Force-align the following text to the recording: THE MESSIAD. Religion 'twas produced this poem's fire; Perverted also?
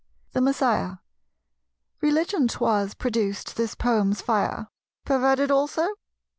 THE 0.31 0.41
MESSIAD. 0.41 0.97
Religion 2.01 2.47
'twas 2.47 2.95
produced 2.95 3.55
this 3.55 3.75
poem's 3.75 4.19
fire; 4.19 4.67
Perverted 5.05 5.51
also? 5.51 5.89